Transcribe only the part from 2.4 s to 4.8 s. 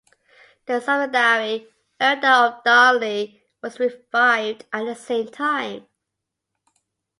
of Darnley was revived